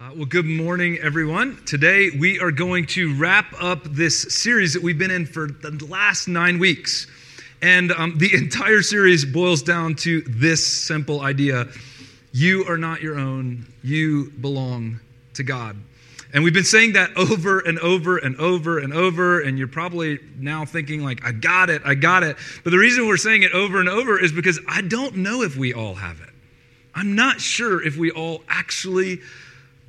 [0.00, 1.62] Uh, well, good morning, everyone.
[1.66, 5.86] Today we are going to wrap up this series that we've been in for the
[5.90, 7.06] last nine weeks.
[7.60, 11.66] And um, the entire series boils down to this simple idea
[12.32, 15.00] you are not your own, you belong
[15.34, 15.76] to God.
[16.32, 20.18] And we've been saying that over and over and over and over, and you're probably
[20.38, 22.38] now thinking, like, I got it, I got it.
[22.64, 25.58] But the reason we're saying it over and over is because I don't know if
[25.58, 26.30] we all have it.
[26.94, 29.20] I'm not sure if we all actually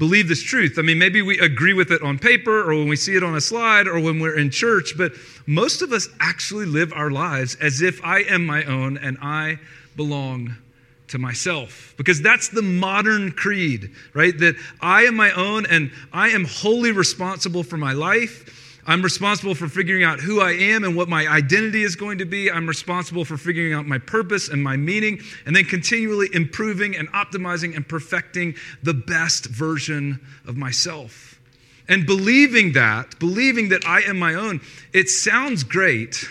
[0.02, 0.79] believe this truth.
[0.79, 3.35] I mean, maybe we agree with it on paper or when we see it on
[3.35, 5.12] a slide or when we're in church, but
[5.45, 9.59] most of us actually live our lives as if I am my own and I
[9.95, 10.55] belong
[11.09, 11.93] to myself.
[11.98, 14.35] Because that's the modern creed, right?
[14.40, 18.60] That I am my own and I am wholly responsible for my life.
[18.88, 22.26] I'm responsible for figuring out who I am and what my identity is going to
[22.26, 22.49] be.
[22.49, 27.12] I'm responsible for figuring out my purpose and my meaning, and then continually improving and
[27.12, 31.40] optimizing and perfecting the best version of myself.
[31.88, 34.62] And believing that, believing that I am my own,
[34.93, 36.27] it sounds great,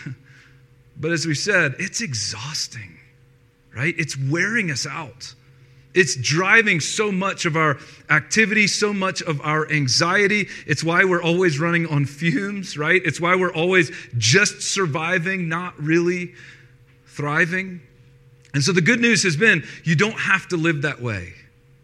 [0.96, 2.98] but as we said, it's exhausting,
[3.74, 3.94] right?
[3.96, 5.34] It's wearing us out.
[5.92, 7.78] It's driving so much of our
[8.10, 10.46] activity, so much of our anxiety.
[10.66, 13.02] It's why we're always running on fumes, right?
[13.04, 16.34] It's why we're always just surviving, not really
[17.06, 17.80] thriving.
[18.54, 21.34] And so the good news has been you don't have to live that way,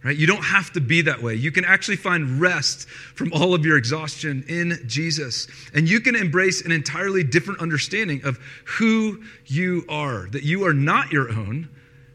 [0.05, 0.17] right?
[0.17, 1.35] You don't have to be that way.
[1.35, 5.49] You can actually find rest from all of your exhaustion in Jesus.
[5.75, 10.75] And you can embrace an entirely different understanding of who you are, that you are
[10.75, 11.69] not your own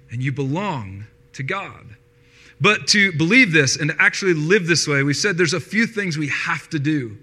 [0.10, 1.86] and you belong to God.
[2.60, 5.88] But to believe this and to actually live this way, we said there's a few
[5.88, 7.18] things we have to do.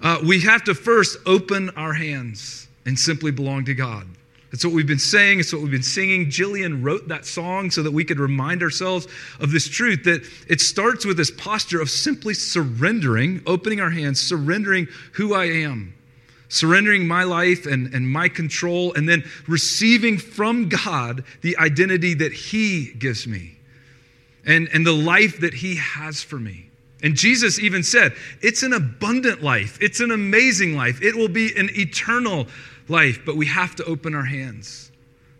[0.00, 4.06] Uh, we have to first open our hands and simply belong to God.
[4.50, 5.38] That's what we've been saying.
[5.38, 6.26] It's what we've been singing.
[6.26, 9.06] Jillian wrote that song so that we could remind ourselves
[9.38, 14.20] of this truth that it starts with this posture of simply surrendering, opening our hands,
[14.20, 15.94] surrendering who I am,
[16.50, 22.32] surrendering my life and, and my control, and then receiving from God the identity that
[22.32, 23.56] He gives me
[24.44, 26.68] and, and the life that He has for me.
[27.02, 28.12] And Jesus even said,
[28.42, 32.46] It's an abundant life, it's an amazing life, it will be an eternal
[32.88, 34.90] life, but we have to open our hands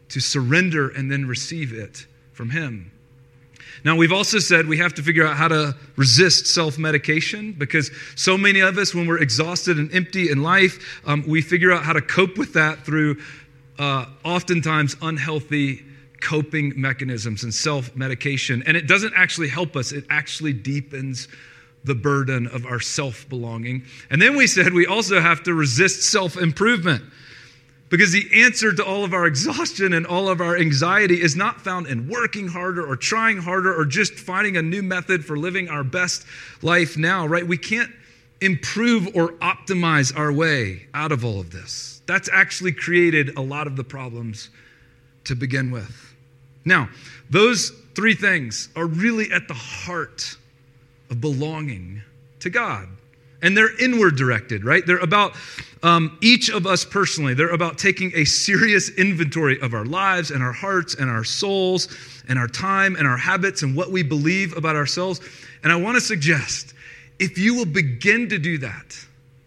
[0.09, 2.93] to surrender and then receive it from Him.
[3.84, 7.91] Now, we've also said we have to figure out how to resist self medication because
[8.16, 11.82] so many of us, when we're exhausted and empty in life, um, we figure out
[11.82, 13.16] how to cope with that through
[13.78, 15.84] uh, oftentimes unhealthy
[16.20, 18.62] coping mechanisms and self medication.
[18.66, 21.28] And it doesn't actually help us, it actually deepens
[21.84, 23.84] the burden of our self belonging.
[24.10, 27.02] And then we said we also have to resist self improvement.
[27.91, 31.61] Because the answer to all of our exhaustion and all of our anxiety is not
[31.61, 35.69] found in working harder or trying harder or just finding a new method for living
[35.69, 36.25] our best
[36.62, 37.47] life now, right?
[37.47, 37.91] We can't
[38.41, 42.00] improve or optimize our way out of all of this.
[42.06, 44.50] That's actually created a lot of the problems
[45.25, 46.15] to begin with.
[46.65, 46.89] Now,
[47.29, 50.37] those three things are really at the heart
[51.11, 52.03] of belonging
[52.39, 52.89] to God
[53.43, 54.84] and they're inward directed, right?
[54.87, 55.34] They're about
[55.83, 57.34] um, each of us personally.
[57.34, 61.89] They're about taking a serious inventory of our lives and our hearts and our souls
[62.29, 65.21] and our time and our habits and what we believe about ourselves.
[65.62, 66.75] And I want to suggest
[67.19, 68.97] if you will begin to do that,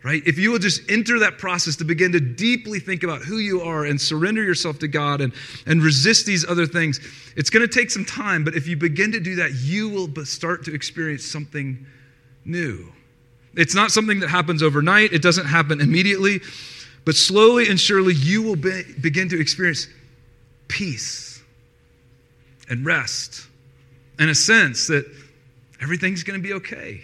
[0.04, 0.22] right?
[0.26, 3.62] If you will just enter that process to begin to deeply think about who you
[3.62, 5.34] are and surrender yourself to God and,
[5.66, 7.00] and resist these other things,
[7.36, 8.44] it's going to take some time.
[8.44, 11.86] But if you begin to do that, you will start to experience something
[12.46, 12.92] new.
[13.56, 16.42] It's not something that happens overnight, it doesn't happen immediately,
[17.06, 19.88] but slowly and surely you will be, begin to experience
[20.68, 21.42] peace
[22.70, 23.48] and rest
[24.18, 25.06] and a sense that
[25.82, 27.02] everything's going to be okay.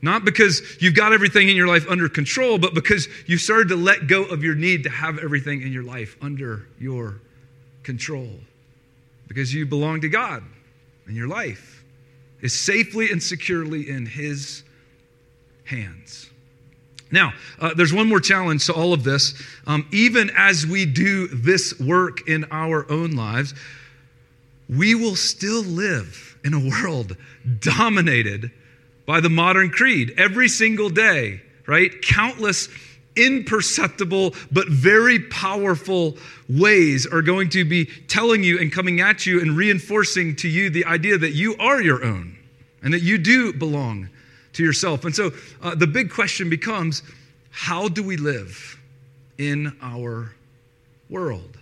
[0.00, 3.76] Not because you've got everything in your life under control, but because you've started to
[3.76, 7.20] let go of your need to have everything in your life under your
[7.82, 8.30] control.
[9.26, 10.44] Because you belong to God
[11.06, 11.82] and your life
[12.40, 14.62] is safely and securely in His
[15.68, 16.30] hands.
[17.10, 19.40] Now, uh, there's one more challenge to all of this.
[19.66, 23.54] Um, even as we do this work in our own lives,
[24.68, 27.16] we will still live in a world
[27.60, 28.50] dominated
[29.06, 31.90] by the modern creed every single day, right?
[32.02, 32.68] Countless
[33.16, 36.16] imperceptible but very powerful
[36.48, 40.70] ways are going to be telling you and coming at you and reinforcing to you
[40.70, 42.38] the idea that you are your own
[42.80, 44.08] and that you do belong
[44.58, 45.04] to yourself.
[45.04, 45.30] And so
[45.62, 47.02] uh, the big question becomes
[47.50, 48.78] how do we live
[49.38, 50.32] in our
[51.08, 51.56] world?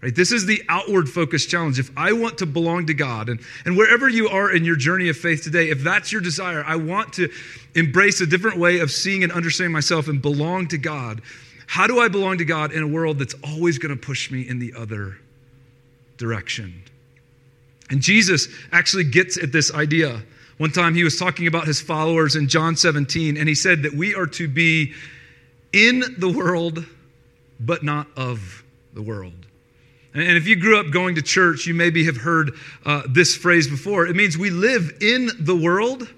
[0.00, 0.14] Right?
[0.14, 1.80] This is the outward focused challenge.
[1.80, 5.08] If I want to belong to God, and, and wherever you are in your journey
[5.08, 7.28] of faith today, if that's your desire, I want to
[7.74, 11.20] embrace a different way of seeing and understanding myself and belong to God.
[11.66, 14.48] How do I belong to God in a world that's always going to push me
[14.48, 15.18] in the other
[16.16, 16.84] direction?
[17.90, 20.22] And Jesus actually gets at this idea.
[20.58, 23.94] One time he was talking about his followers in John 17, and he said that
[23.94, 24.92] we are to be
[25.72, 26.84] in the world,
[27.60, 29.46] but not of the world.
[30.14, 32.52] And if you grew up going to church, you maybe have heard
[32.84, 34.06] uh, this phrase before.
[34.06, 36.08] It means we live in the world,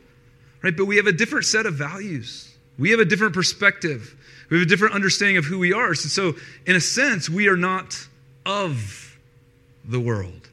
[0.62, 0.74] right?
[0.74, 2.54] But we have a different set of values.
[2.78, 4.16] We have a different perspective.
[4.48, 5.94] We have a different understanding of who we are.
[5.94, 8.06] So, so in a sense, we are not
[8.46, 9.18] of
[9.84, 10.49] the world.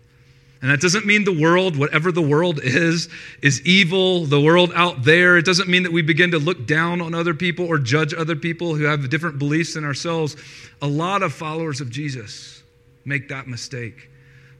[0.68, 3.08] And that doesn't mean the world, whatever the world is,
[3.42, 5.38] is evil, the world out there.
[5.38, 8.36] It doesn't mean that we begin to look down on other people or judge other
[8.36, 10.36] people who have different beliefs than ourselves.
[10.82, 12.64] A lot of followers of Jesus
[13.06, 14.10] make that mistake.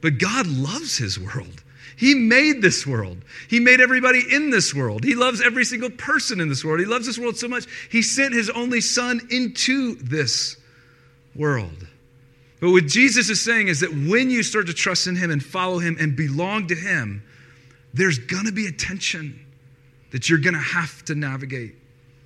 [0.00, 1.62] But God loves his world.
[1.94, 3.18] He made this world.
[3.50, 5.04] He made everybody in this world.
[5.04, 6.80] He loves every single person in this world.
[6.80, 10.56] He loves this world so much, he sent his only son into this
[11.34, 11.86] world.
[12.60, 15.42] But what Jesus is saying is that when you start to trust in him and
[15.42, 17.22] follow him and belong to him,
[17.94, 19.44] there's to be a tension
[20.10, 21.74] that you're to have to navigate.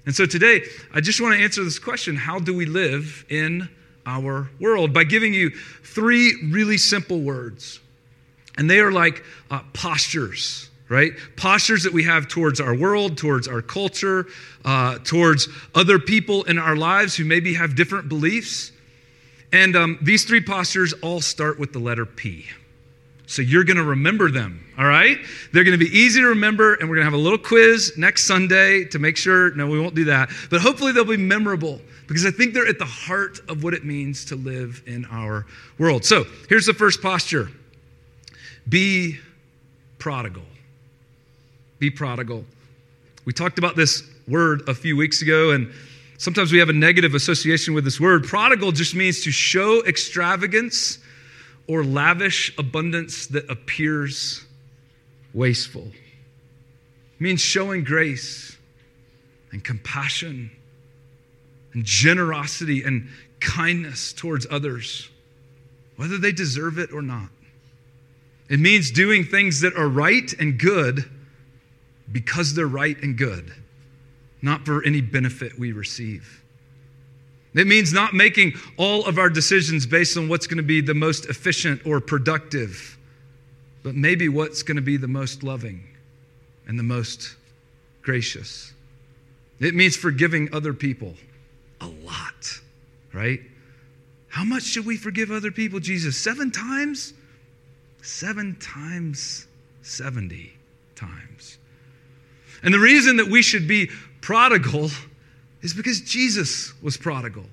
[0.07, 0.63] And so today,
[0.93, 3.69] I just want to answer this question How do we live in
[4.07, 7.81] our world by giving you three really simple words.
[8.59, 11.13] And they are like uh, postures, right?
[11.37, 14.27] Postures that we have towards our world, towards our culture,
[14.65, 18.73] uh, towards other people in our lives who maybe have different beliefs.
[19.53, 22.47] And um, these three postures all start with the letter P.
[23.27, 25.19] So you're going to remember them, all right?
[25.53, 27.97] They're going to be easy to remember, and we're going to have a little quiz
[27.97, 29.55] next Sunday to make sure.
[29.55, 30.31] No, we won't do that.
[30.51, 33.85] But hopefully they'll be memorable because I think they're at the heart of what it
[33.85, 35.47] means to live in our
[35.79, 36.05] world.
[36.05, 37.49] So here's the first posture
[38.69, 39.19] be
[39.99, 40.43] prodigal.
[41.79, 42.45] Be prodigal.
[43.25, 45.73] We talked about this word a few weeks ago, and
[46.23, 48.25] sometimes we have a negative association with this word.
[48.25, 50.99] Prodigal just means to show extravagance
[51.67, 54.45] or lavish abundance that appears
[55.35, 55.83] wasteful.
[55.83, 58.57] It means showing grace
[59.51, 60.53] and compassion
[61.73, 63.09] and generosity and
[63.41, 65.09] kindness towards others,
[65.97, 67.31] whether they deserve it or not.
[68.49, 71.05] It means doing things that are right and good
[72.13, 73.53] because they're right and good,
[74.43, 76.43] not for any benefit we receive.
[77.55, 80.95] It means not making all of our decisions based on what's going to be the
[80.95, 82.99] most efficient or productive,
[83.83, 85.85] but maybe what's going to be the most loving
[86.67, 87.37] and the most
[88.01, 88.73] gracious.
[89.61, 91.15] It means forgiving other people
[91.81, 92.61] a lot,
[93.13, 93.41] right?
[94.29, 96.17] How much should we forgive other people, Jesus?
[96.17, 97.13] Seven times?
[98.01, 99.47] Seven times
[99.83, 100.53] 70
[100.95, 101.59] times.
[102.63, 103.91] And the reason that we should be
[104.23, 104.91] prodigal
[105.61, 107.45] is because Jesus was prodigal.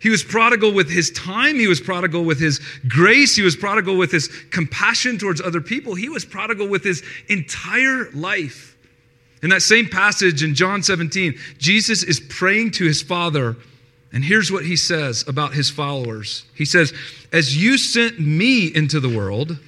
[0.00, 1.56] He was prodigal with his time.
[1.56, 3.34] He was prodigal with his grace.
[3.34, 5.94] He was prodigal with his compassion towards other people.
[5.94, 8.76] He was prodigal with his entire life.
[9.42, 13.56] In that same passage in John 17, Jesus is praying to his Father,
[14.12, 16.92] and here's what he says about his followers He says,
[17.32, 19.58] As you sent me into the world,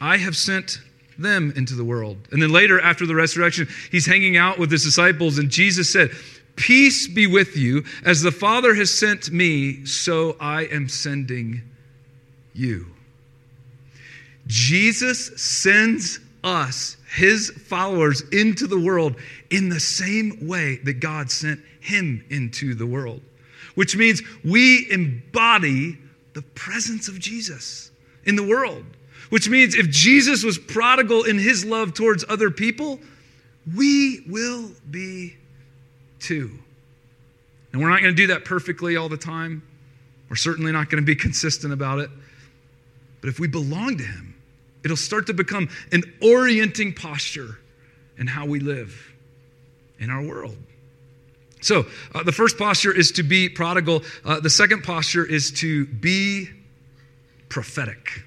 [0.00, 0.80] I have sent
[1.18, 2.16] them into the world.
[2.30, 6.10] And then later, after the resurrection, he's hanging out with his disciples, and Jesus said,
[6.56, 7.84] Peace be with you.
[8.04, 11.62] As the Father has sent me, so I am sending
[12.54, 12.86] you.
[14.46, 19.16] Jesus sends us, his followers, into the world
[19.50, 23.20] in the same way that God sent him into the world,
[23.74, 25.98] which means we embody
[26.32, 27.90] the presence of Jesus
[28.24, 28.84] in the world.
[29.28, 33.00] Which means if Jesus was prodigal in his love towards other people,
[33.74, 35.36] we will be
[36.20, 36.58] too.
[37.72, 39.62] And we're not going to do that perfectly all the time.
[40.28, 42.10] We're certainly not going to be consistent about it.
[43.20, 44.34] But if we belong to Him,
[44.84, 47.58] it'll start to become an orienting posture
[48.18, 49.12] in how we live
[49.98, 50.56] in our world.
[51.60, 54.04] So, uh, the first posture is to be prodigal.
[54.24, 56.48] Uh, the second posture is to be
[57.48, 58.22] prophetic.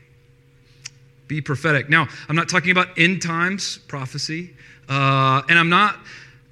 [1.29, 1.89] Be prophetic.
[1.89, 4.55] Now, I'm not talking about end times prophecy,
[4.89, 5.95] uh, and I'm not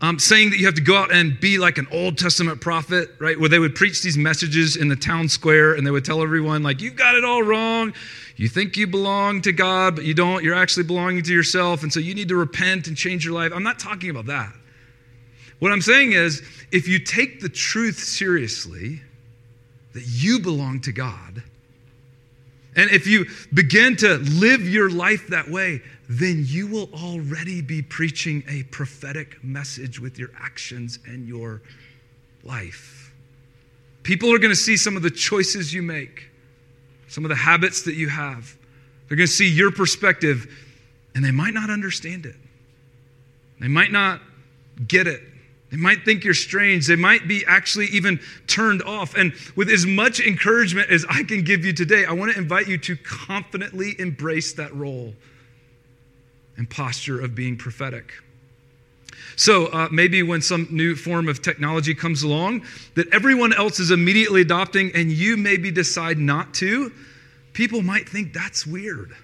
[0.01, 3.09] um, saying that you have to go out and be like an Old Testament prophet,
[3.17, 3.39] right?
[3.39, 6.61] Where they would preach these messages in the town square and they would tell everyone,
[6.61, 7.91] like, you've got it all wrong.
[8.35, 10.43] You think you belong to God, but you don't.
[10.43, 11.81] You're actually belonging to yourself.
[11.81, 13.51] And so you need to repent and change your life.
[13.55, 14.53] I'm not talking about that.
[15.57, 19.01] What I'm saying is, if you take the truth seriously,
[19.93, 21.41] that you belong to God,
[22.77, 27.81] And if you begin to live your life that way, then you will already be
[27.81, 31.61] preaching a prophetic message with your actions and your
[32.43, 33.13] life.
[34.03, 36.29] People are going to see some of the choices you make,
[37.07, 38.55] some of the habits that you have.
[39.07, 40.47] They're going to see your perspective,
[41.15, 42.35] and they might not understand it.
[43.59, 44.21] They might not
[44.87, 45.23] get it.
[45.69, 46.87] They might think you're strange.
[46.87, 49.15] They might be actually even turned off.
[49.15, 52.67] And with as much encouragement as I can give you today, I want to invite
[52.67, 55.13] you to confidently embrace that role
[56.55, 58.13] and posture of being prophetic.
[59.35, 62.63] So uh, maybe when some new form of technology comes along
[62.95, 66.91] that everyone else is immediately adopting and you maybe decide not to,
[67.53, 69.15] people might think that's weird.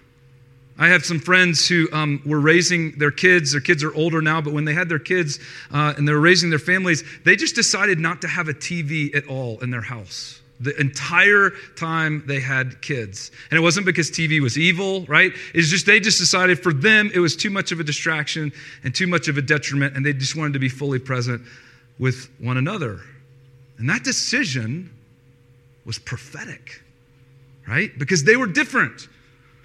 [0.77, 3.51] I have some friends who um, were raising their kids.
[3.51, 5.39] Their kids are older now, but when they had their kids
[5.71, 9.15] uh, and they were raising their families, they just decided not to have a TV
[9.15, 13.31] at all in their house the entire time they had kids.
[13.51, 15.33] And it wasn't because TV was evil, right?
[15.53, 18.51] It's just they just decided for them it was too much of a distraction
[18.83, 21.41] and too much of a detriment, and they just wanted to be fully present
[21.99, 23.01] with one another.
[23.77, 24.89] And that decision
[25.85, 26.81] was prophetic,
[27.67, 27.91] right?
[27.97, 29.09] Because they were different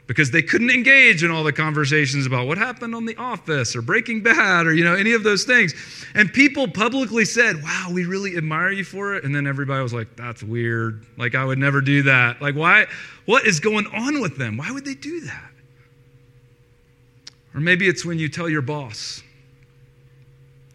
[0.09, 3.83] because they couldn't engage in all the conversations about what happened on The Office or
[3.83, 5.75] Breaking Bad or you know any of those things.
[6.15, 9.93] And people publicly said, "Wow, we really admire you for it." And then everybody was
[9.93, 11.07] like, "That's weird.
[11.17, 12.43] Like I would never do that.
[12.43, 12.87] Like why
[13.27, 14.57] what is going on with them?
[14.57, 15.53] Why would they do that?"
[17.55, 19.23] Or maybe it's when you tell your boss,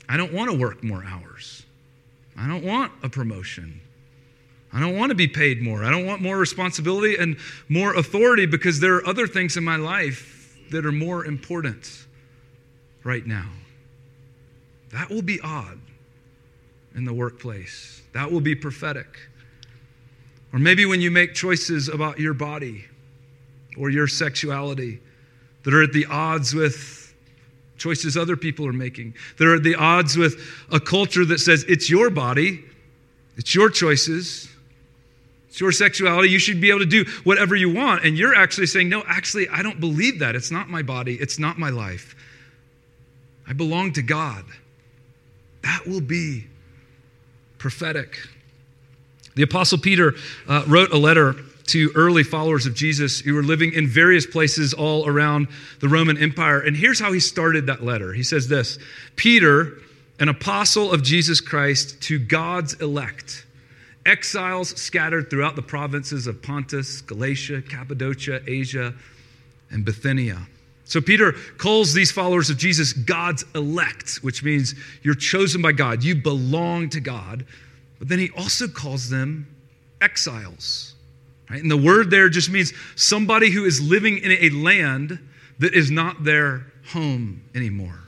[0.08, 1.64] "I don't want to work more hours.
[2.38, 3.82] I don't want a promotion.
[4.74, 5.84] I don't want to be paid more.
[5.84, 7.38] I don't want more responsibility and
[7.70, 12.06] more authority because there are other things in my life that are more important
[13.04, 13.50] right now.
[14.92, 15.80] That will be odd
[16.96, 18.02] in the workplace.
[18.14, 19.20] That will be prophetic.
[20.52, 22.86] Or maybe when you make choices about your body
[23.78, 25.00] or your sexuality
[25.64, 27.14] that are at the odds with
[27.78, 30.40] choices other people are making, that are at the odds with
[30.72, 32.64] a culture that says it's your body,
[33.36, 34.53] it's your choices,
[35.54, 36.30] it's your sexuality.
[36.30, 38.04] You should be able to do whatever you want.
[38.04, 40.36] And you're actually saying, no, actually, I don't believe that.
[40.36, 41.14] It's not my body.
[41.14, 42.16] It's not my life.
[43.48, 44.46] I belong to God.
[45.62, 46.48] That will be
[47.60, 48.18] prophetic.
[49.36, 50.16] The Apostle Peter
[50.50, 51.36] uh, wrote a letter
[51.68, 55.48] to early followers of Jesus who were living in various places all around
[55.82, 56.62] the Roman Empire.
[56.62, 58.12] And here's how he started that letter.
[58.12, 58.80] He says this
[59.18, 59.74] Peter,
[60.20, 63.46] an apostle of Jesus Christ, to God's elect
[64.06, 68.94] exiles scattered throughout the provinces of Pontus, Galatia, Cappadocia, Asia,
[69.70, 70.48] and Bithynia.
[70.86, 76.04] So Peter calls these followers of Jesus God's elect, which means you're chosen by God,
[76.04, 77.46] you belong to God.
[78.00, 79.48] But then he also calls them
[80.02, 80.94] exiles.
[81.50, 81.62] Right?
[81.62, 85.20] And the word there just means somebody who is living in a land
[85.60, 88.00] that is not their home anymore.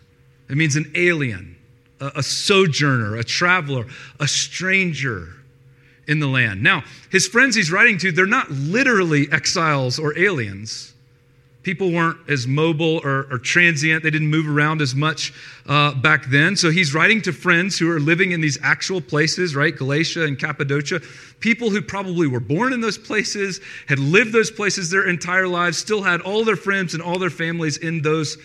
[0.50, 1.56] It means an alien,
[2.00, 3.86] a, a sojourner, a traveler,
[4.20, 5.34] a stranger
[6.08, 6.62] in the land.
[6.62, 10.94] Now, his friends he's writing to, they're not literally exiles or aliens.
[11.64, 14.04] People weren't as mobile or, or transient.
[14.04, 15.34] They didn't move around as much
[15.66, 16.56] uh, back then.
[16.56, 19.76] So he's writing to friends who are living in these actual places, right?
[19.76, 21.02] Galatia and Cappadocia.
[21.40, 25.80] People who probably were born in those places, had lived those places their entire lives,
[25.80, 28.38] still had all their friends and all their families in those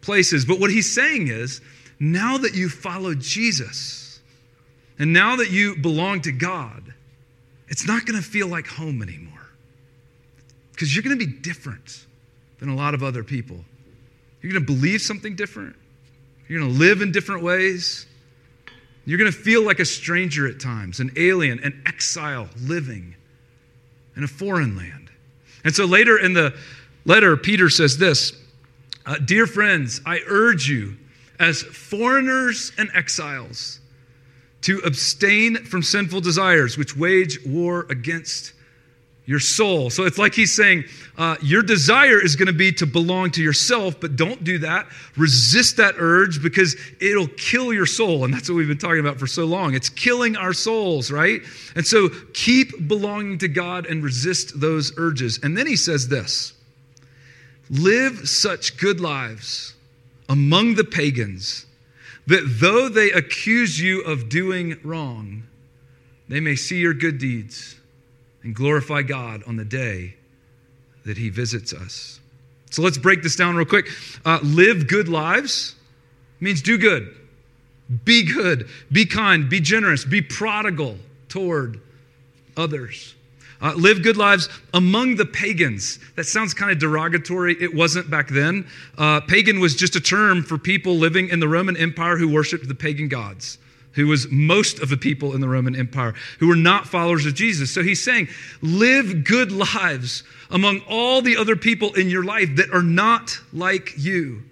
[0.00, 0.44] places.
[0.44, 1.60] But what he's saying is
[1.98, 4.20] now that you follow Jesus,
[5.00, 6.91] and now that you belong to God,
[7.72, 9.46] it's not going to feel like home anymore
[10.72, 12.04] because you're going to be different
[12.58, 13.64] than a lot of other people.
[14.42, 15.74] You're going to believe something different,
[16.46, 18.06] you're going to live in different ways.
[19.04, 23.16] You're going to feel like a stranger at times, an alien, an exile living
[24.14, 25.10] in a foreign land.
[25.64, 26.56] And so later in the
[27.04, 28.32] letter, Peter says this
[29.04, 30.98] uh, Dear friends, I urge you,
[31.40, 33.80] as foreigners and exiles,
[34.62, 38.52] to abstain from sinful desires which wage war against
[39.24, 39.88] your soul.
[39.88, 40.84] So it's like he's saying,
[41.16, 44.86] uh, your desire is going to be to belong to yourself, but don't do that.
[45.16, 48.24] Resist that urge because it'll kill your soul.
[48.24, 49.74] And that's what we've been talking about for so long.
[49.74, 51.40] It's killing our souls, right?
[51.76, 55.38] And so keep belonging to God and resist those urges.
[55.42, 56.54] And then he says this
[57.70, 59.74] live such good lives
[60.28, 61.66] among the pagans
[62.26, 65.44] that though they accuse you of doing wrong,
[66.28, 67.76] they may see your good deeds
[68.42, 70.16] and glorify God on the day
[71.04, 72.20] that He visits us.
[72.70, 73.86] So let's break this down real quick.
[74.24, 75.74] Uh, live good lives
[76.40, 77.14] means do good,
[78.04, 80.96] be good, be kind, be generous, be prodigal
[81.28, 81.80] toward
[82.56, 83.14] others.
[83.62, 86.00] Uh, live good lives among the pagans.
[86.16, 87.56] That sounds kind of derogatory.
[87.60, 88.66] It wasn't back then.
[88.98, 92.66] Uh, pagan was just a term for people living in the Roman Empire who worshiped
[92.66, 93.58] the pagan gods,
[93.92, 97.34] who was most of the people in the Roman Empire, who were not followers of
[97.34, 97.72] Jesus.
[97.72, 98.26] So he's saying,
[98.62, 103.92] live good lives among all the other people in your life that are not like
[103.96, 104.42] you,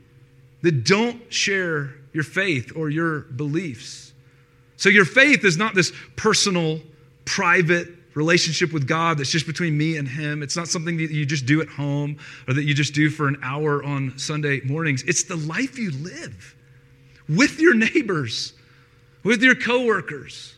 [0.62, 4.12] that don't share your faith or your beliefs.
[4.76, 6.80] So your faith is not this personal,
[7.24, 10.42] private, relationship with God that's just between me and Him.
[10.42, 13.28] It's not something that you just do at home or that you just do for
[13.28, 15.02] an hour on Sunday mornings.
[15.04, 16.56] It's the life you live
[17.28, 18.52] with your neighbors,
[19.22, 20.56] with your coworkers,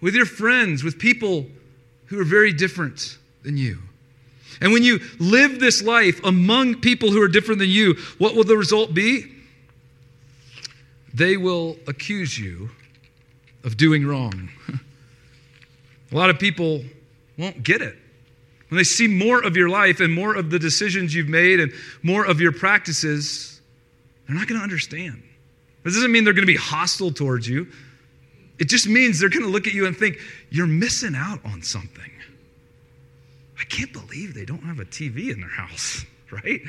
[0.00, 1.46] with your friends, with people
[2.06, 3.78] who are very different than you.
[4.60, 8.44] And when you live this life among people who are different than you, what will
[8.44, 9.32] the result be?
[11.12, 12.70] They will accuse you
[13.64, 14.50] of doing wrong.
[16.12, 16.84] A lot of people
[17.38, 17.96] won't get it.
[18.68, 21.72] When they see more of your life and more of the decisions you've made and
[22.02, 23.60] more of your practices,
[24.26, 25.22] they're not going to understand.
[25.84, 27.68] This doesn't mean they're going to be hostile towards you.
[28.58, 30.18] It just means they're going to look at you and think,
[30.50, 32.10] you're missing out on something.
[33.58, 36.60] I can't believe they don't have a TV in their house, right?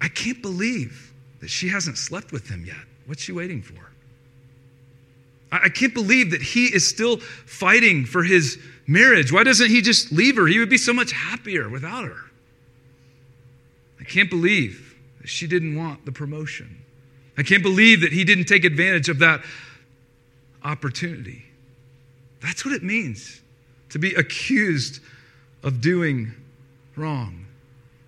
[0.00, 2.76] I can't believe that she hasn't slept with him yet.
[3.06, 3.90] What's she waiting for?
[5.62, 9.32] I can't believe that he is still fighting for his marriage.
[9.32, 10.46] Why doesn't he just leave her?
[10.46, 12.30] He would be so much happier without her.
[14.00, 16.78] I can't believe that she didn't want the promotion.
[17.36, 19.42] I can't believe that he didn't take advantage of that
[20.62, 21.44] opportunity.
[22.40, 23.40] That's what it means
[23.90, 25.00] to be accused
[25.62, 26.32] of doing
[26.96, 27.46] wrong.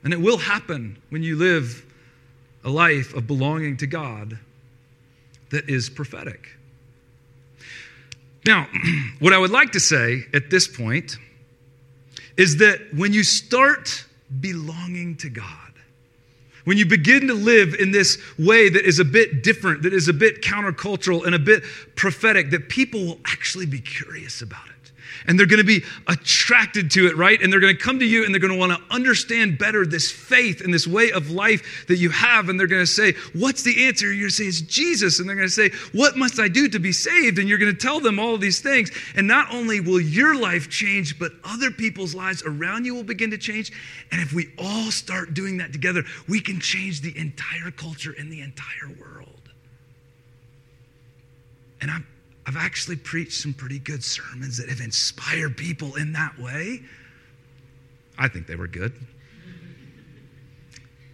[0.04, 1.84] And it will happen when you live
[2.64, 4.38] a life of belonging to God
[5.50, 6.55] that is prophetic.
[8.46, 8.68] Now,
[9.18, 11.18] what I would like to say at this point
[12.36, 14.04] is that when you start
[14.40, 15.44] belonging to God,
[16.64, 20.08] when you begin to live in this way that is a bit different, that is
[20.08, 21.62] a bit countercultural and a bit
[21.94, 24.92] prophetic, that people will actually be curious about it
[25.26, 27.40] and they're going to be attracted to it, right?
[27.40, 29.86] And they're going to come to you and they're going to want to understand better
[29.86, 32.48] this faith and this way of life that you have.
[32.48, 34.06] And they're going to say, What's the answer?
[34.06, 35.18] You're going to say, It's Jesus.
[35.18, 37.38] And they're going to say, What must I do to be saved?
[37.38, 38.90] And you're going to tell them all these things.
[39.14, 43.30] And not only will your life change, but other people's lives around you will begin
[43.30, 43.72] to change.
[44.12, 48.30] And if we all start doing that together, we can change the entire culture and
[48.30, 49.36] the entire world.
[51.80, 52.06] And I'm
[52.46, 56.82] I've actually preached some pretty good sermons that have inspired people in that way.
[58.16, 58.92] I think they were good.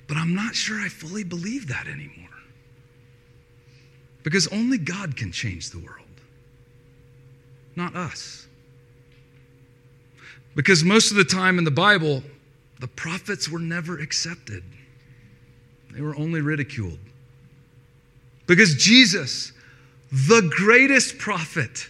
[0.07, 2.29] But I'm not sure I fully believe that anymore.
[4.23, 6.21] Because only God can change the world,
[7.75, 8.47] not us.
[10.55, 12.23] Because most of the time in the Bible,
[12.79, 14.63] the prophets were never accepted,
[15.93, 16.99] they were only ridiculed.
[18.47, 19.53] Because Jesus
[20.13, 21.89] the greatest prophet,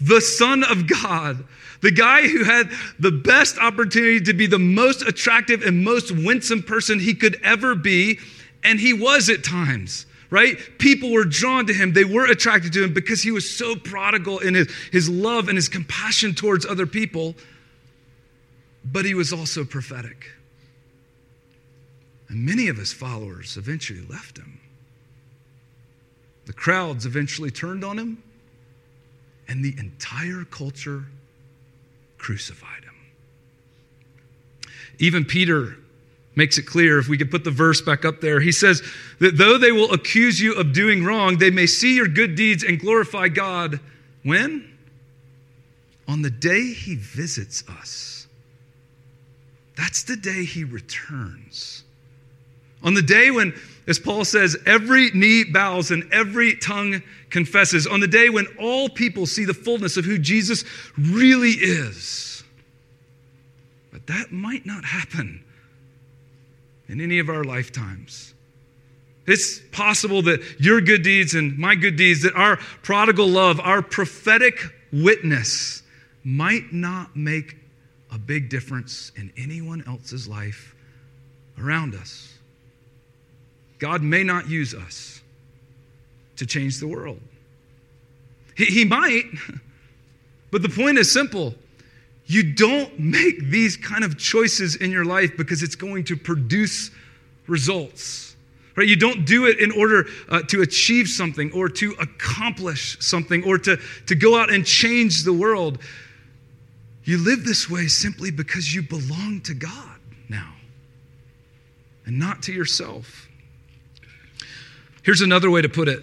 [0.00, 1.44] the Son of God,
[1.80, 6.62] the guy who had the best opportunity to be the most attractive and most winsome
[6.62, 8.18] person he could ever be,
[8.62, 10.58] and he was at times right?
[10.78, 11.92] People were drawn to him.
[11.92, 15.56] They were attracted to him because he was so prodigal in his, his love and
[15.56, 17.34] his compassion towards other people.
[18.84, 20.30] But he was also prophetic.
[22.28, 24.59] And many of his followers eventually left him.
[26.50, 28.20] The crowds eventually turned on him,
[29.46, 31.04] and the entire culture
[32.18, 34.72] crucified him.
[34.98, 35.76] Even Peter
[36.34, 38.82] makes it clear, if we could put the verse back up there, he says
[39.20, 42.64] that though they will accuse you of doing wrong, they may see your good deeds
[42.64, 43.78] and glorify God.
[44.24, 44.76] When?
[46.08, 48.26] On the day he visits us.
[49.76, 51.84] That's the day he returns.
[52.82, 53.54] On the day when
[53.90, 58.88] as Paul says, every knee bows and every tongue confesses on the day when all
[58.88, 60.64] people see the fullness of who Jesus
[60.96, 62.44] really is.
[63.90, 65.42] But that might not happen
[66.88, 68.32] in any of our lifetimes.
[69.26, 73.82] It's possible that your good deeds and my good deeds, that our prodigal love, our
[73.82, 74.60] prophetic
[74.92, 75.82] witness,
[76.22, 77.56] might not make
[78.12, 80.76] a big difference in anyone else's life
[81.58, 82.29] around us.
[83.80, 85.22] God may not use us
[86.36, 87.20] to change the world.
[88.56, 89.24] He, he might,
[90.52, 91.54] but the point is simple.
[92.26, 96.90] You don't make these kind of choices in your life because it's going to produce
[97.48, 98.36] results.
[98.76, 98.86] Right?
[98.86, 103.58] You don't do it in order uh, to achieve something or to accomplish something or
[103.58, 105.78] to, to go out and change the world.
[107.04, 110.52] You live this way simply because you belong to God now
[112.06, 113.28] and not to yourself.
[115.02, 116.02] Here's another way to put it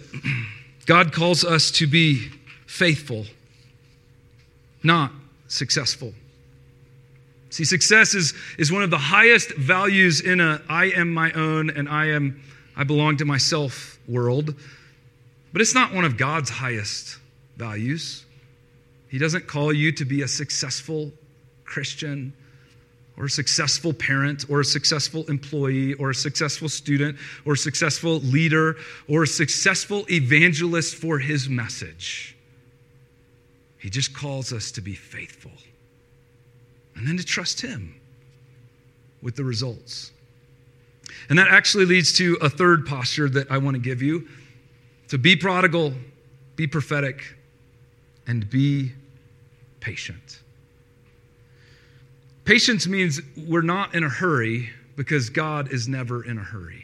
[0.86, 2.28] God calls us to be
[2.66, 3.26] faithful,
[4.82, 5.12] not
[5.48, 6.14] successful.
[7.50, 11.70] See, success is, is one of the highest values in a I am my own
[11.70, 12.42] and I am
[12.76, 14.54] I belong to myself world.
[15.52, 17.16] But it's not one of God's highest
[17.56, 18.24] values.
[19.08, 21.10] He doesn't call you to be a successful
[21.64, 22.34] Christian
[23.18, 28.20] or a successful parent or a successful employee or a successful student or a successful
[28.20, 28.76] leader
[29.08, 32.36] or a successful evangelist for his message.
[33.78, 35.52] He just calls us to be faithful
[36.94, 38.00] and then to trust him
[39.20, 40.12] with the results.
[41.28, 44.28] And that actually leads to a third posture that I want to give you
[45.08, 45.92] to be prodigal,
[46.54, 47.22] be prophetic,
[48.26, 48.92] and be
[49.80, 50.40] patient.
[52.48, 56.82] Patience means we're not in a hurry because God is never in a hurry.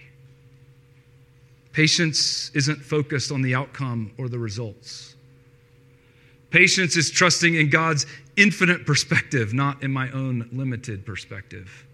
[1.72, 5.14] Patience isn't focused on the outcome or the results.
[6.50, 8.04] Patience is trusting in God's
[8.36, 11.86] infinite perspective, not in my own limited perspective.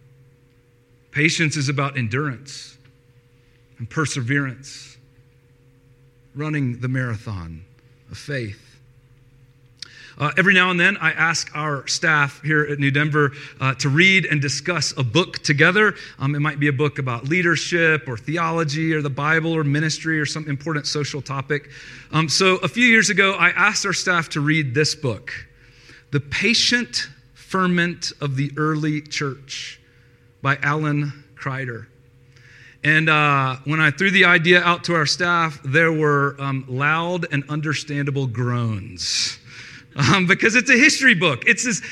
[1.12, 2.76] Patience is about endurance
[3.78, 4.98] and perseverance,
[6.34, 7.64] running the marathon
[8.10, 8.69] of faith.
[10.20, 13.88] Uh, every now and then, I ask our staff here at New Denver uh, to
[13.88, 15.94] read and discuss a book together.
[16.18, 20.20] Um, it might be a book about leadership or theology or the Bible or ministry
[20.20, 21.70] or some important social topic.
[22.12, 25.32] Um, so, a few years ago, I asked our staff to read this book,
[26.10, 29.80] The Patient Ferment of the Early Church
[30.42, 31.86] by Alan Kreider.
[32.84, 37.26] And uh, when I threw the idea out to our staff, there were um, loud
[37.32, 39.38] and understandable groans
[39.96, 41.44] um, because it's a history book.
[41.46, 41.82] It's this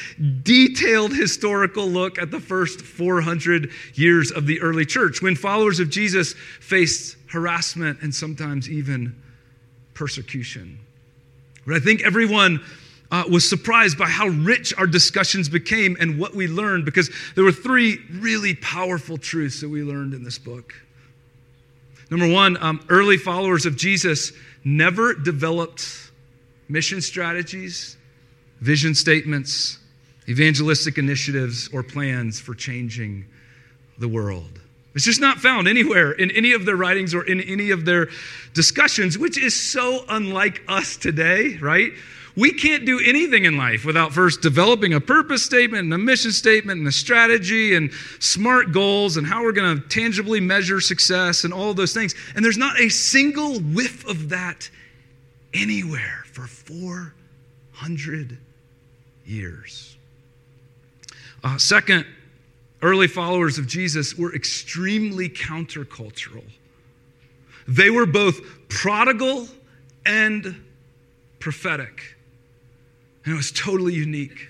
[0.43, 5.91] detailed historical look at the first 400 years of the early church when followers of
[5.91, 9.15] Jesus faced harassment and sometimes even
[9.95, 10.79] persecution.
[11.67, 12.61] But I think everyone
[13.11, 17.45] uh, was surprised by how rich our discussions became and what we learned because there
[17.45, 20.75] were three really powerful truths that we learned in this book.
[22.11, 24.33] Number one, um, early followers of Jesus
[24.65, 26.08] never developed
[26.69, 27.97] mission strategies,
[28.61, 29.79] vision statements,
[30.29, 33.25] evangelistic initiatives, or plans for changing
[33.99, 34.61] the world.
[34.95, 38.09] It's just not found anywhere in any of their writings or in any of their
[38.53, 41.93] discussions, which is so unlike us today, right?
[42.37, 46.31] We can't do anything in life without first developing a purpose statement and a mission
[46.31, 51.45] statement and a strategy and smart goals and how we're going to tangibly measure success
[51.45, 52.15] and all those things.
[52.37, 54.71] And there's not a single whiff of that
[55.53, 58.39] anywhere for 400
[59.27, 59.97] years.
[61.43, 62.07] Uh, second,
[62.81, 66.45] early followers of Jesus were extremely countercultural.
[67.67, 69.49] They were both prodigal
[70.07, 70.63] and
[71.41, 72.17] prophetic.
[73.25, 74.49] And it was totally unique.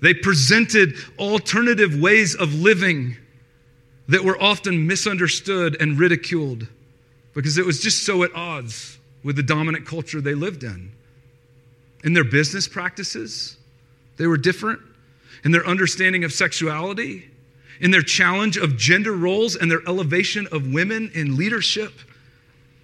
[0.00, 3.16] They presented alternative ways of living
[4.08, 6.66] that were often misunderstood and ridiculed
[7.32, 10.90] because it was just so at odds with the dominant culture they lived in.
[12.04, 13.56] In their business practices,
[14.16, 14.80] they were different.
[15.44, 17.28] In their understanding of sexuality,
[17.80, 21.92] in their challenge of gender roles and their elevation of women in leadership,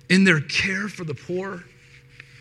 [0.08, 1.64] in their care for the poor,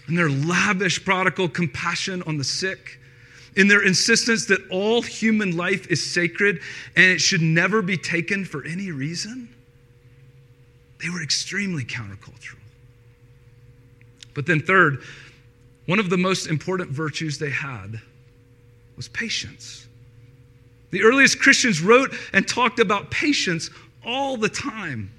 [0.07, 2.99] in their lavish prodigal compassion on the sick,
[3.55, 6.61] in their insistence that all human life is sacred
[6.95, 9.49] and it should never be taken for any reason.
[11.01, 12.55] They were extremely countercultural.
[14.33, 15.01] But then, third,
[15.87, 17.99] one of the most important virtues they had
[18.95, 19.87] was patience.
[20.91, 23.69] The earliest Christians wrote and talked about patience
[24.05, 25.11] all the time.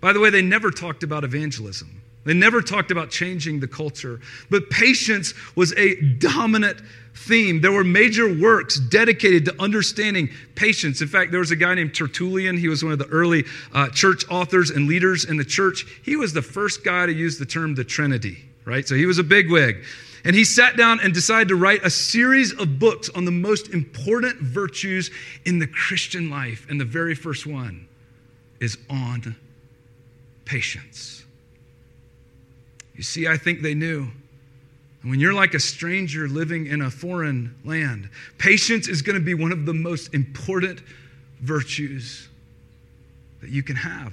[0.00, 2.02] By the way, they never talked about evangelism.
[2.24, 6.80] They never talked about changing the culture, but patience was a dominant
[7.14, 7.60] theme.
[7.60, 11.00] There were major works dedicated to understanding patience.
[11.00, 12.56] In fact, there was a guy named Tertullian.
[12.56, 15.86] He was one of the early uh, church authors and leaders in the church.
[16.04, 18.86] He was the first guy to use the term the Trinity right?
[18.86, 19.84] So he was a bigwig.
[20.24, 23.68] And he sat down and decided to write a series of books on the most
[23.72, 25.10] important virtues
[25.44, 26.66] in the Christian life.
[26.68, 27.86] And the very first one
[28.60, 29.36] is on
[30.44, 31.24] patience.
[32.96, 34.08] You see, I think they knew.
[35.02, 39.24] And when you're like a stranger living in a foreign land, patience is going to
[39.24, 40.80] be one of the most important
[41.40, 42.28] virtues
[43.40, 44.12] that you can have.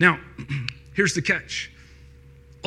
[0.00, 0.18] Now,
[0.94, 1.70] here's the catch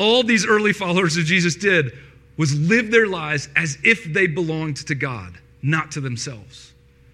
[0.00, 1.92] all these early followers of Jesus did
[2.38, 5.36] was live their lives as if they belonged to God.
[5.62, 6.72] not to themselves.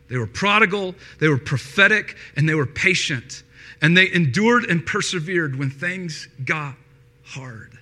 [0.09, 3.42] They were prodigal, they were prophetic, and they were patient.
[3.83, 6.77] And they endured and persevered when things got
[7.25, 7.77] hard.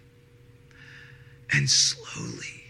[1.53, 2.65] And slowly,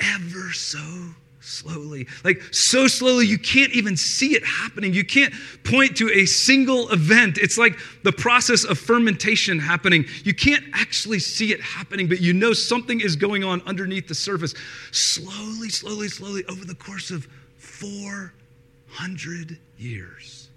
[0.00, 2.06] ever so slowly.
[2.24, 4.92] Like so slowly, you can't even see it happening.
[4.94, 5.32] You can't
[5.64, 7.38] point to a single event.
[7.38, 10.06] It's like the process of fermentation happening.
[10.24, 14.14] You can't actually see it happening, but you know something is going on underneath the
[14.14, 14.54] surface.
[14.92, 17.26] Slowly, slowly, slowly, over the course of
[17.58, 20.48] 400 years.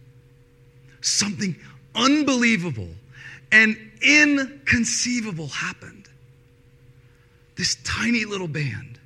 [1.02, 1.56] Something
[1.96, 2.90] unbelievable
[3.52, 6.08] and inconceivable happened.
[7.56, 9.00] This tiny little band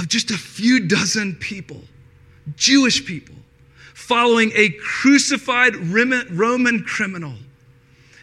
[0.00, 1.82] of just a few dozen people,
[2.56, 3.34] Jewish people,
[3.94, 7.34] following a crucified Roman criminal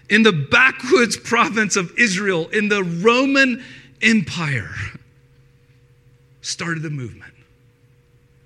[0.10, 3.64] in the backwoods province of Israel in the Roman
[4.02, 4.74] Empire,
[6.42, 7.34] started a movement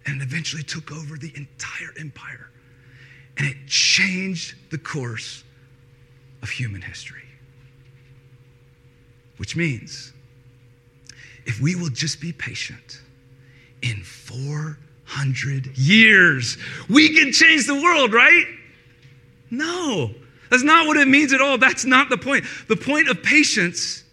[0.05, 2.49] and eventually took over the entire empire.
[3.37, 5.45] And it changed the course
[6.41, 7.23] of human history.
[9.37, 10.11] Which means
[11.45, 13.01] if we will just be patient,
[13.81, 16.57] in 400 years.
[16.89, 18.45] We can change the world, right?
[19.49, 20.11] No,
[20.49, 21.57] that's not what it means at all.
[21.57, 22.45] That's not the point.
[22.67, 24.03] The point of patience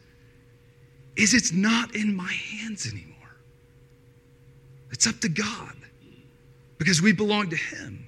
[1.17, 3.15] is it's not in my hands anymore.
[4.91, 5.75] It's up to God
[6.79, 8.07] because we belong to Him.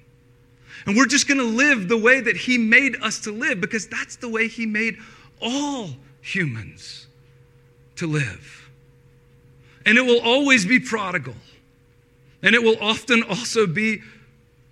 [0.85, 3.87] And we're just going to live the way that He made us to live because
[3.87, 4.97] that's the way He made
[5.41, 5.89] all
[6.21, 7.07] humans
[7.97, 8.69] to live.
[9.85, 11.35] And it will always be prodigal.
[12.43, 14.01] And it will often also be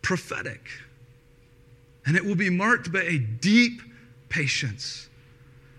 [0.01, 0.69] prophetic.
[2.05, 3.81] And it will be marked by a deep
[4.29, 5.09] patience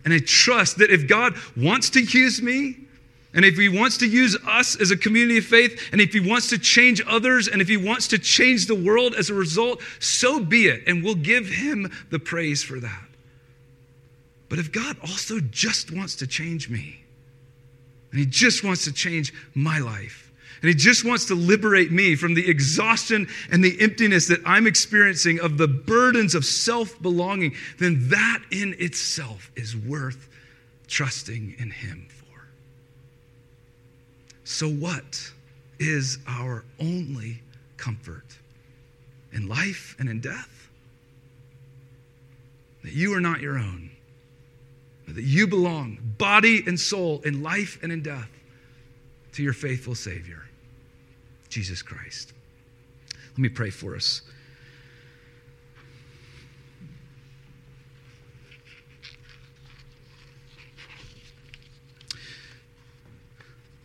[0.04, 2.76] and a trust that if God wants to use me,
[3.32, 6.20] and if He wants to use us as a community of faith, and if He
[6.20, 9.80] wants to change others, and if He wants to change the world as a result,
[10.00, 10.82] so be it.
[10.86, 13.04] And we'll give Him the praise for that.
[14.48, 17.04] But if God also just wants to change me,
[18.10, 20.29] and He just wants to change my life,
[20.62, 24.66] and He just wants to liberate me from the exhaustion and the emptiness that I'm
[24.66, 30.28] experiencing of the burdens of self belonging, then that in itself is worth
[30.86, 32.48] trusting in Him for.
[34.44, 35.32] So, what
[35.78, 37.42] is our only
[37.76, 38.36] comfort
[39.32, 40.68] in life and in death?
[42.82, 43.90] That you are not your own,
[45.08, 48.30] that you belong, body and soul, in life and in death,
[49.32, 50.44] to your faithful Savior.
[51.48, 52.32] Jesus Christ.
[53.30, 54.22] Let me pray for us.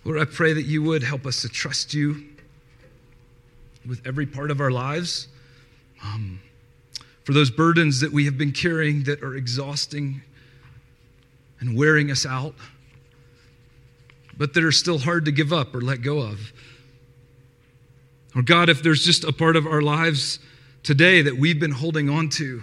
[0.03, 2.23] Lord, I pray that you would help us to trust you
[3.87, 5.27] with every part of our lives.
[6.03, 6.39] Um,
[7.23, 10.21] for those burdens that we have been carrying that are exhausting
[11.59, 12.53] and wearing us out,
[14.37, 16.51] but that are still hard to give up or let go of.
[18.35, 20.39] Or God, if there's just a part of our lives
[20.83, 22.61] today that we've been holding on to,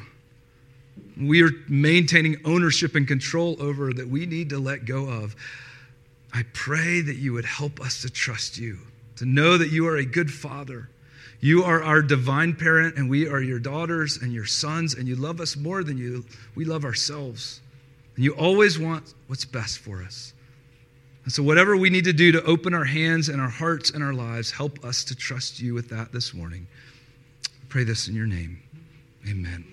[1.20, 5.34] we are maintaining ownership and control over that we need to let go of.
[6.32, 8.78] I pray that you would help us to trust you,
[9.16, 10.88] to know that you are a good father.
[11.40, 15.16] You are our divine parent, and we are your daughters and your sons, and you
[15.16, 17.60] love us more than you, we love ourselves.
[18.14, 20.31] And you always want what's best for us.
[21.24, 24.02] And so, whatever we need to do to open our hands and our hearts and
[24.02, 26.66] our lives, help us to trust you with that this morning.
[27.46, 28.60] I pray this in your name.
[29.28, 29.64] Amen.